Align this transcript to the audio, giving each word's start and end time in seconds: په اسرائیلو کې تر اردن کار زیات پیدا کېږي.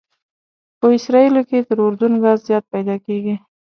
په 0.79 0.85
اسرائیلو 0.97 1.41
کې 1.49 1.59
تر 1.67 1.77
اردن 1.85 2.13
کار 2.23 2.37
زیات 2.47 2.63
پیدا 2.73 2.95
کېږي. 3.05 3.35